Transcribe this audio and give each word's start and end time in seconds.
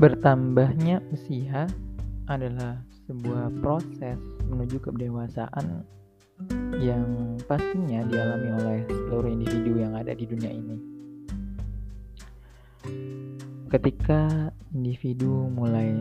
Bertambahnya 0.00 1.04
usia 1.12 1.68
adalah 2.24 2.80
sebuah 3.04 3.52
proses 3.60 4.16
menuju 4.48 4.80
kedewasaan 4.80 5.84
yang 6.80 7.36
pastinya 7.44 8.00
dialami 8.08 8.48
oleh 8.64 8.80
seluruh 8.88 9.28
individu 9.28 9.76
yang 9.76 9.92
ada 9.92 10.16
di 10.16 10.24
dunia 10.24 10.56
ini. 10.56 10.76
Ketika 13.68 14.48
individu 14.72 15.52
mulai 15.52 15.92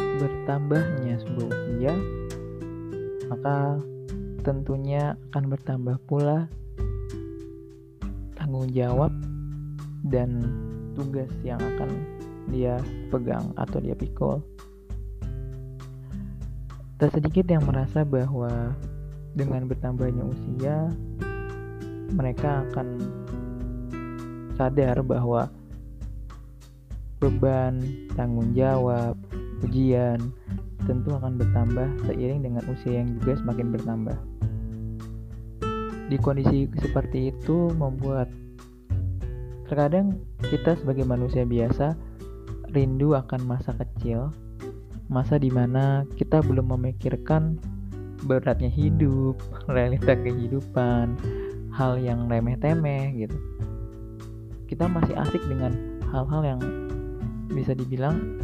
bertambahnya 0.00 1.20
sebuah 1.20 1.48
usia, 1.52 1.92
maka 3.28 3.76
tentunya 4.48 5.12
akan 5.28 5.44
bertambah 5.52 6.00
pula 6.08 6.48
tanggung 8.32 8.72
jawab 8.72 9.12
dan 10.08 10.40
tugas 10.96 11.28
yang 11.44 11.60
akan 11.60 12.16
dia 12.50 12.76
pegang 13.08 13.54
atau 13.54 13.78
dia 13.80 13.94
pikul. 13.94 14.42
Tak 17.00 17.16
sedikit 17.16 17.48
yang 17.48 17.64
merasa 17.64 18.04
bahwa 18.04 18.76
dengan 19.32 19.64
bertambahnya 19.64 20.26
usia, 20.26 20.92
mereka 22.12 22.66
akan 22.68 23.00
sadar 24.58 25.00
bahwa 25.00 25.48
beban, 27.22 27.80
tanggung 28.18 28.52
jawab, 28.52 29.16
ujian 29.64 30.20
tentu 30.88 31.12
akan 31.14 31.36
bertambah 31.36 31.88
seiring 32.08 32.42
dengan 32.42 32.64
usia 32.68 33.04
yang 33.04 33.08
juga 33.20 33.38
semakin 33.40 33.66
bertambah. 33.72 34.18
Di 36.10 36.16
kondisi 36.18 36.66
seperti 36.80 37.30
itu 37.30 37.70
membuat 37.78 38.26
terkadang 39.70 40.18
kita 40.42 40.74
sebagai 40.74 41.06
manusia 41.06 41.46
biasa 41.46 41.94
rindu 42.70 43.18
akan 43.18 43.40
masa 43.46 43.74
kecil, 43.74 44.30
masa 45.10 45.36
di 45.36 45.50
mana 45.50 46.06
kita 46.14 46.42
belum 46.42 46.74
memikirkan 46.78 47.58
beratnya 48.24 48.70
hidup, 48.70 49.38
realita 49.74 50.14
kehidupan, 50.14 51.18
hal 51.74 51.98
yang 51.98 52.30
remeh-temeh 52.30 53.26
gitu. 53.26 53.38
Kita 54.70 54.86
masih 54.86 55.18
asik 55.18 55.42
dengan 55.50 55.74
hal-hal 56.14 56.42
yang 56.56 56.60
bisa 57.50 57.74
dibilang 57.74 58.38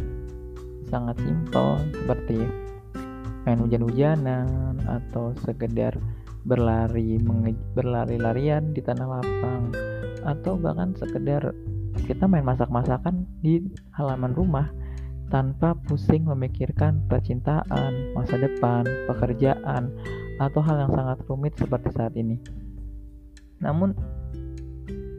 sangat 0.87 1.19
simpel 1.23 1.79
seperti 1.95 2.47
main 3.47 3.63
hujan-hujanan 3.63 4.75
atau 4.83 5.31
sekedar 5.47 5.95
berlari 6.43 7.19
berlari-larian 7.75 8.75
di 8.75 8.83
tanah 8.83 9.19
lapang 9.19 9.71
atau 10.27 10.59
bahkan 10.59 10.91
sekedar 10.99 11.55
kita 12.05 12.29
main 12.29 12.45
masak-masakan 12.45 13.25
di 13.41 13.63
halaman 13.95 14.33
rumah 14.37 14.69
tanpa 15.27 15.75
pusing 15.87 16.23
memikirkan 16.23 17.03
percintaan, 17.11 18.15
masa 18.15 18.39
depan, 18.39 18.87
pekerjaan, 19.11 19.91
atau 20.39 20.61
hal 20.63 20.87
yang 20.87 20.93
sangat 20.93 21.17
rumit 21.27 21.53
seperti 21.59 21.89
saat 21.91 22.13
ini. 22.15 22.39
Namun, 23.59 23.91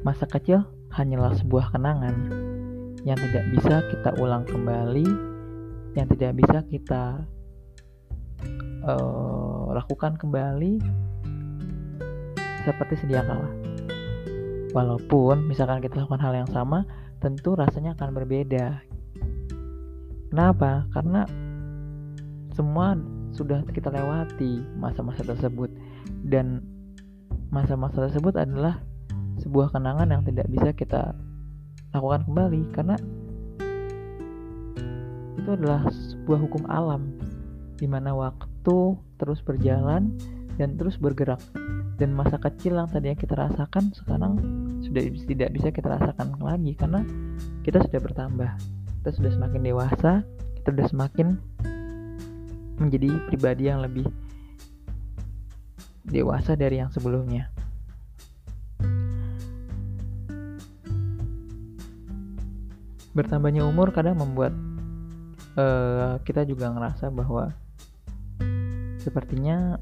masa 0.07 0.25
kecil 0.25 0.65
hanyalah 0.95 1.37
sebuah 1.37 1.75
kenangan 1.75 2.17
yang 3.05 3.19
tidak 3.19 3.45
bisa 3.53 3.85
kita 3.93 4.11
ulang 4.17 4.49
kembali, 4.49 5.07
yang 5.93 6.07
tidak 6.09 6.33
bisa 6.41 6.59
kita 6.71 7.05
uh, 8.89 9.77
lakukan 9.77 10.17
kembali 10.17 10.81
seperti 12.65 12.95
sedia 13.05 13.25
kala. 13.25 13.68
Walaupun 14.77 15.49
misalkan 15.49 15.81
kita 15.81 16.05
lakukan 16.05 16.21
hal 16.21 16.45
yang 16.45 16.51
sama, 16.53 16.85
tentu 17.19 17.57
rasanya 17.57 17.97
akan 17.97 18.11
berbeda. 18.13 18.85
Kenapa? 20.29 20.85
Karena 20.93 21.25
semua 22.53 22.99
sudah 23.33 23.63
kita 23.71 23.89
lewati 23.89 24.67
masa-masa 24.77 25.23
tersebut 25.25 25.71
dan 26.27 26.61
masa-masa 27.49 28.11
tersebut 28.11 28.35
adalah 28.37 28.83
sebuah 29.41 29.71
kenangan 29.71 30.11
yang 30.11 30.23
tidak 30.27 30.51
bisa 30.51 30.75
kita 30.75 31.15
lakukan 31.95 32.27
kembali 32.27 32.63
karena 32.75 32.97
itu 35.39 35.49
adalah 35.55 35.87
sebuah 35.89 36.39
hukum 36.45 36.67
alam 36.69 37.15
di 37.79 37.87
mana 37.87 38.13
waktu 38.13 38.99
terus 39.23 39.39
berjalan 39.41 40.13
dan 40.59 40.75
terus 40.75 40.99
bergerak 40.99 41.41
dan 41.99 42.15
masa 42.15 42.39
kecil 42.39 42.79
yang 42.79 42.87
tadinya 42.87 43.19
kita 43.19 43.35
rasakan 43.35 43.91
sekarang 43.91 44.39
sudah 44.87 45.03
tidak 45.27 45.51
bisa 45.51 45.69
kita 45.75 45.91
rasakan 45.99 46.39
lagi 46.39 46.73
karena 46.79 47.03
kita 47.67 47.83
sudah 47.83 48.01
bertambah. 48.01 48.51
Kita 49.03 49.11
sudah 49.15 49.31
semakin 49.35 49.61
dewasa 49.67 50.23
kita 50.69 50.85
sudah 50.85 50.89
semakin 50.93 51.29
menjadi 52.77 53.09
pribadi 53.33 53.73
yang 53.73 53.81
lebih 53.81 54.05
dewasa 56.05 56.61
dari 56.61 56.77
yang 56.77 56.93
sebelumnya. 56.93 57.49
Bertambahnya 63.17 63.65
umur 63.65 63.97
kadang 63.97 64.21
membuat 64.21 64.53
uh, 65.57 66.21
kita 66.29 66.45
juga 66.45 66.69
ngerasa 66.69 67.09
bahwa 67.09 67.57
sepertinya 69.01 69.81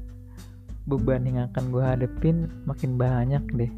beban 0.87 1.27
yang 1.27 1.51
akan 1.51 1.63
gue 1.69 1.83
hadepin 1.83 2.47
makin 2.63 2.95
banyak 2.95 3.43
deh. 3.53 3.71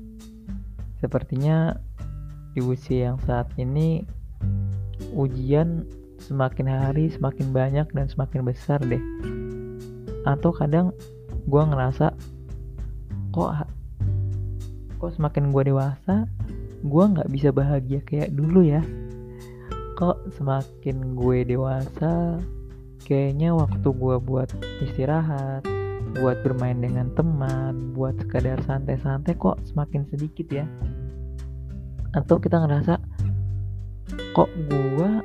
Sepertinya 1.02 1.74
di 2.54 2.62
usia 2.62 3.12
yang 3.12 3.20
saat 3.26 3.50
ini 3.58 4.06
ujian 5.18 5.90
semakin 6.22 6.70
hari 6.70 7.10
semakin 7.10 7.50
banyak 7.50 7.88
dan 7.98 8.06
semakin 8.06 8.46
besar 8.46 8.78
deh. 8.86 9.02
Atau 10.30 10.54
kadang 10.54 10.94
gue 11.50 11.64
ngerasa 11.66 12.14
kok 13.34 13.52
kok 15.02 15.12
semakin 15.18 15.50
gue 15.50 15.74
dewasa 15.74 16.30
gue 16.80 17.04
nggak 17.04 17.30
bisa 17.34 17.50
bahagia 17.50 18.06
kayak 18.06 18.38
dulu 18.38 18.62
ya? 18.62 18.86
Kok 19.98 20.30
semakin 20.38 21.18
gue 21.18 21.38
dewasa 21.42 22.38
kayaknya 23.02 23.58
waktu 23.58 23.88
gue 23.90 24.16
buat 24.22 24.54
istirahat 24.86 25.79
buat 26.18 26.42
bermain 26.42 26.82
dengan 26.82 27.14
teman, 27.14 27.94
buat 27.94 28.18
sekadar 28.18 28.58
santai-santai 28.66 29.38
kok 29.38 29.62
semakin 29.70 30.08
sedikit 30.10 30.48
ya. 30.50 30.66
Atau 32.18 32.42
kita 32.42 32.58
ngerasa 32.58 32.98
kok 34.34 34.50
gua 34.70 35.22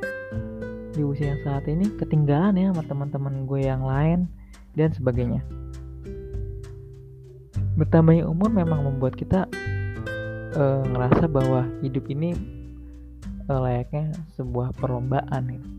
di 0.95 1.03
usia 1.03 1.35
yang 1.35 1.43
saat 1.43 1.65
ini 1.67 1.91
ketinggalan 1.99 2.55
ya 2.55 2.71
sama 2.71 2.85
teman-teman 2.87 3.35
gue 3.51 3.61
yang 3.67 3.83
lain 3.83 4.31
dan 4.79 4.95
sebagainya. 4.95 5.43
Bertambahnya 7.75 8.31
umur 8.31 8.55
memang 8.55 8.87
membuat 8.87 9.19
kita 9.19 9.51
uh, 10.55 10.83
ngerasa 10.87 11.27
bahwa 11.27 11.67
hidup 11.83 12.07
ini 12.07 12.39
uh, 13.51 13.59
layaknya 13.59 14.15
sebuah 14.39 14.71
perlombaan 14.79 15.59
gitu 15.59 15.74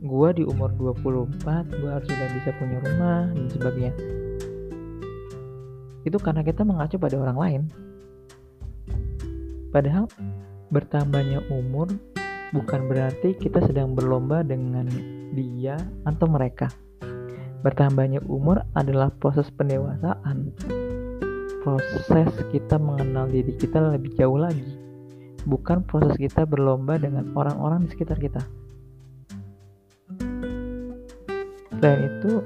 gue 0.00 0.28
di 0.32 0.42
umur 0.48 0.72
24 0.80 1.76
gue 1.76 1.90
harus 1.92 2.08
sudah 2.08 2.28
bisa 2.32 2.50
punya 2.56 2.80
rumah 2.80 3.28
dan 3.36 3.46
sebagainya. 3.52 3.92
Itu 6.08 6.16
karena 6.16 6.40
kita 6.40 6.64
mengacu 6.64 6.96
pada 6.96 7.20
orang 7.20 7.36
lain. 7.36 7.62
Padahal 9.68 10.08
bertambahnya 10.72 11.44
umur 11.52 11.92
bukan 12.56 12.88
berarti 12.88 13.36
kita 13.36 13.60
sedang 13.68 13.92
berlomba 13.92 14.40
dengan 14.40 14.88
dia 15.36 15.76
atau 16.08 16.26
mereka. 16.32 16.72
Bertambahnya 17.60 18.24
umur 18.24 18.64
adalah 18.72 19.12
proses 19.12 19.52
pendewasaan. 19.52 20.48
Proses 21.60 22.32
kita 22.48 22.80
mengenal 22.80 23.28
diri 23.28 23.52
kita 23.52 23.76
lebih 23.92 24.16
jauh 24.16 24.40
lagi. 24.40 24.64
Bukan 25.44 25.84
proses 25.84 26.16
kita 26.16 26.48
berlomba 26.48 26.96
dengan 26.96 27.36
orang-orang 27.36 27.84
di 27.84 27.92
sekitar 27.92 28.16
kita 28.16 28.40
Selain 31.80 32.12
itu, 32.12 32.44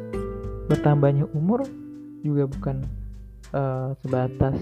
bertambahnya 0.70 1.26
umur 1.34 1.66
juga 2.22 2.46
bukan 2.46 2.86
uh, 3.50 3.90
sebatas 3.98 4.54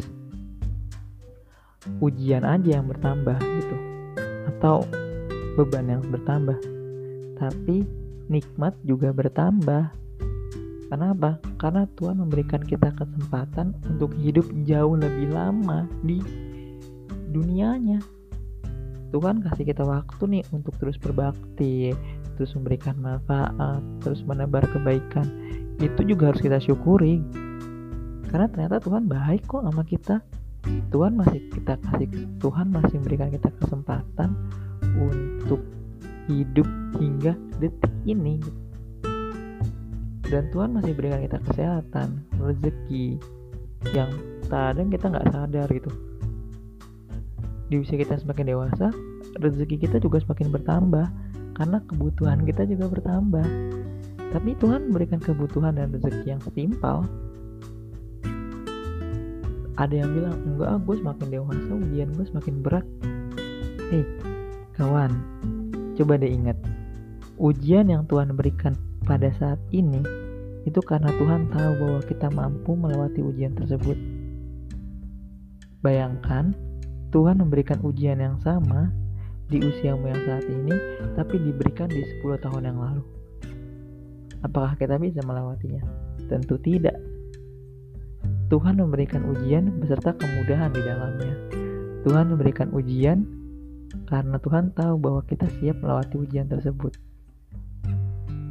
ujian 2.00 2.40
aja 2.40 2.80
yang 2.80 2.88
bertambah 2.88 3.36
gitu. 3.36 3.76
Atau 4.48 4.88
beban 5.60 5.92
yang 5.92 6.02
bertambah. 6.08 6.56
Tapi 7.36 7.84
nikmat 8.32 8.72
juga 8.88 9.12
bertambah. 9.12 9.92
Kenapa? 10.88 11.36
Karena 11.60 11.84
Tuhan 11.96 12.20
memberikan 12.24 12.64
kita 12.64 12.96
kesempatan 12.96 13.76
untuk 13.92 14.16
hidup 14.16 14.48
jauh 14.64 14.96
lebih 14.96 15.36
lama 15.36 15.84
di 16.00 16.16
dunianya. 17.28 18.00
Tuhan 19.12 19.44
kasih 19.44 19.68
kita 19.68 19.84
waktu 19.84 20.40
nih 20.40 20.44
untuk 20.56 20.72
terus 20.80 20.96
berbakti 20.96 21.92
terus 22.38 22.52
memberikan 22.56 22.96
manfaat, 22.98 23.82
terus 24.00 24.24
menebar 24.24 24.64
kebaikan, 24.70 25.26
itu 25.78 26.00
juga 26.04 26.32
harus 26.32 26.42
kita 26.42 26.58
syukuri. 26.58 27.22
Karena 28.28 28.48
ternyata 28.48 28.80
Tuhan 28.80 29.08
baik 29.10 29.44
kok 29.44 29.64
sama 29.64 29.82
kita. 29.84 30.24
Tuhan 30.94 31.18
masih 31.18 31.42
kita 31.50 31.74
kasih 31.74 32.06
Tuhan 32.38 32.70
masih 32.70 33.02
memberikan 33.02 33.34
kita 33.34 33.50
kesempatan 33.58 34.30
untuk 34.94 35.58
hidup 36.30 36.68
hingga 37.02 37.34
detik 37.58 37.90
ini 38.06 38.38
dan 40.32 40.48
Tuhan 40.48 40.72
masih 40.72 40.96
berikan 40.96 41.20
kita 41.20 41.38
kesehatan 41.44 42.24
rezeki 42.40 43.20
yang 43.92 44.08
kadang 44.48 44.88
kita 44.88 45.12
nggak 45.12 45.28
sadar 45.28 45.68
gitu 45.68 45.90
di 47.68 47.76
usia 47.76 48.00
kita 48.00 48.16
semakin 48.16 48.56
dewasa 48.56 48.88
rezeki 49.42 49.76
kita 49.76 50.00
juga 50.00 50.24
semakin 50.24 50.48
bertambah 50.48 51.06
karena 51.52 51.78
kebutuhan 51.84 52.44
kita 52.48 52.64
juga 52.64 52.88
bertambah. 52.88 53.46
Tapi 54.32 54.56
Tuhan 54.56 54.88
memberikan 54.88 55.20
kebutuhan 55.20 55.76
dan 55.76 55.92
rezeki 55.92 56.26
yang 56.32 56.40
setimpal. 56.40 57.04
Ada 59.76 60.04
yang 60.04 60.10
bilang 60.12 60.36
enggak 60.44 60.68
ah, 60.68 60.80
gue 60.80 60.96
semakin 61.00 61.26
dewasa 61.28 61.72
ujian 61.76 62.08
gue 62.16 62.26
semakin 62.28 62.54
berat. 62.60 62.86
Hei 63.92 64.04
kawan 64.72 65.12
coba 65.96 66.16
deh 66.16 66.32
ingat. 66.32 66.56
Ujian 67.36 67.92
yang 67.92 68.08
Tuhan 68.08 68.32
berikan 68.32 68.72
pada 69.04 69.28
saat 69.36 69.60
ini 69.72 70.00
itu 70.62 70.78
karena 70.80 71.10
Tuhan 71.18 71.50
tahu 71.50 71.72
bahwa 71.76 72.00
kita 72.06 72.28
mampu 72.30 72.72
melewati 72.78 73.20
ujian 73.20 73.52
tersebut. 73.58 73.98
Bayangkan 75.82 76.54
Tuhan 77.10 77.42
memberikan 77.42 77.82
ujian 77.82 78.22
yang 78.22 78.38
sama 78.40 78.88
di 79.52 79.60
usiamu 79.60 80.08
yang 80.08 80.20
saat 80.24 80.48
ini 80.48 80.72
tapi 81.12 81.36
diberikan 81.36 81.92
di 81.92 82.00
10 82.24 82.40
tahun 82.40 82.72
yang 82.72 82.80
lalu 82.80 83.04
apakah 84.40 84.72
kita 84.80 84.96
bisa 84.96 85.20
melewatinya 85.20 85.84
tentu 86.32 86.56
tidak 86.56 86.96
Tuhan 88.52 88.76
memberikan 88.76 89.24
ujian 89.32 89.80
beserta 89.80 90.12
kemudahan 90.12 90.76
di 90.76 90.84
dalamnya. 90.84 91.32
Tuhan 92.04 92.36
memberikan 92.36 92.68
ujian 92.76 93.24
karena 94.04 94.36
Tuhan 94.36 94.76
tahu 94.76 95.00
bahwa 95.00 95.24
kita 95.24 95.48
siap 95.56 95.80
melewati 95.80 96.20
ujian 96.20 96.52
tersebut. 96.52 96.92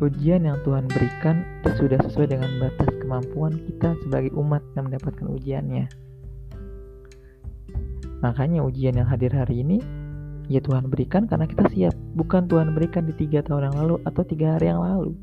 Ujian 0.01 0.49
yang 0.49 0.57
Tuhan 0.65 0.89
berikan 0.89 1.45
sudah 1.77 2.01
sesuai 2.01 2.33
dengan 2.33 2.49
batas 2.57 2.89
kemampuan 2.97 3.61
kita 3.61 3.93
sebagai 4.01 4.33
umat 4.41 4.65
yang 4.73 4.89
mendapatkan 4.89 5.27
ujiannya. 5.29 5.85
Makanya 8.25 8.65
ujian 8.65 8.97
yang 8.97 9.05
hadir 9.05 9.29
hari 9.37 9.61
ini 9.61 9.85
ya 10.51 10.59
Tuhan 10.59 10.91
berikan 10.91 11.23
karena 11.31 11.47
kita 11.47 11.71
siap, 11.71 11.95
bukan 12.19 12.51
Tuhan 12.51 12.75
berikan 12.75 13.07
di 13.07 13.15
tiga 13.15 13.39
tahun 13.39 13.71
yang 13.71 13.75
lalu 13.79 13.95
atau 14.03 14.21
tiga 14.27 14.59
hari 14.59 14.67
yang 14.67 14.83
lalu. 14.83 15.15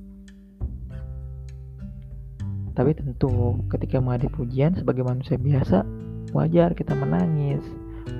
Tapi 2.73 2.95
tentu 2.97 3.59
ketika 3.69 4.01
menghadapi 4.01 4.39
ujian 4.39 4.73
sebagai 4.73 5.05
manusia 5.05 5.37
biasa, 5.37 5.85
wajar 6.33 6.73
kita 6.73 6.97
menangis, 6.97 7.61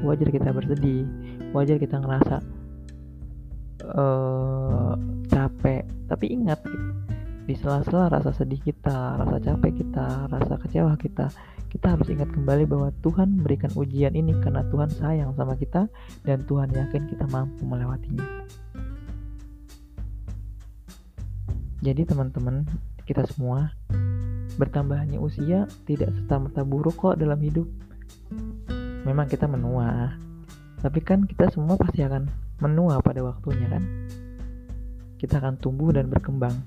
wajar 0.05 0.29
kita 0.29 0.53
bersedih, 0.53 1.07
wajar 1.57 1.81
kita 1.81 1.97
ngerasa 2.03 2.37
uh, 3.95 4.93
capek. 5.31 5.87
Tapi 6.11 6.27
ingat, 6.29 6.61
di 7.49 7.55
sela-sela 7.57 8.13
rasa 8.13 8.35
sedih 8.35 8.61
kita, 8.61 9.23
rasa 9.23 9.41
capek 9.41 9.73
kita, 9.81 10.29
rasa 10.29 10.55
kecewa 10.61 10.93
kita, 11.01 11.33
kita 11.79 11.95
harus 11.95 12.11
ingat 12.11 12.27
kembali 12.35 12.67
bahwa 12.67 12.91
Tuhan 13.07 13.39
memberikan 13.39 13.71
ujian 13.79 14.19
ini 14.19 14.35
karena 14.43 14.67
Tuhan 14.67 14.91
sayang 14.91 15.31
sama 15.39 15.55
kita 15.55 15.87
dan 16.27 16.43
Tuhan 16.51 16.75
yakin 16.75 17.07
kita 17.07 17.31
mampu 17.31 17.63
melewatinya. 17.63 18.27
Jadi 21.79 22.03
teman-teman, 22.03 22.67
kita 23.07 23.23
semua 23.31 23.71
Bertambahnya 24.59 25.23
usia 25.23 25.71
tidak 25.87 26.11
serta-merta 26.19 26.67
buruk 26.67 26.99
kok 26.99 27.15
dalam 27.15 27.39
hidup. 27.39 27.71
Memang 29.07 29.31
kita 29.31 29.47
menua, 29.47 30.19
tapi 30.83 30.99
kan 30.99 31.23
kita 31.23 31.47
semua 31.55 31.79
pasti 31.79 32.03
akan 32.03 32.27
menua 32.59 32.99
pada 32.99 33.23
waktunya 33.23 33.71
kan. 33.71 33.87
Kita 35.15 35.39
akan 35.39 35.63
tumbuh 35.63 35.95
dan 35.95 36.11
berkembang. 36.11 36.59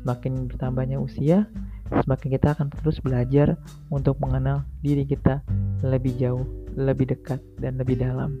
Semakin 0.00 0.48
bertambahnya 0.48 0.96
usia, 0.96 1.44
semakin 1.90 2.28
kita 2.38 2.48
akan 2.56 2.68
terus 2.70 2.98
belajar 3.02 3.54
untuk 3.90 4.18
mengenal 4.18 4.66
diri 4.82 5.06
kita 5.06 5.42
lebih 5.84 6.16
jauh, 6.18 6.44
lebih 6.74 7.12
dekat, 7.12 7.40
dan 7.60 7.78
lebih 7.78 8.00
dalam. 8.00 8.36